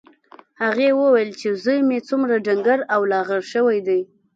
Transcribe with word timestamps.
هغې 0.63 0.89
وویل 1.01 1.29
چې 1.39 1.47
زوی 1.63 1.79
مې 1.87 1.99
څومره 2.09 2.35
ډنګر 2.45 2.79
او 2.93 3.01
لاغر 3.11 3.41
شوی 3.53 3.77
دی 3.87 4.01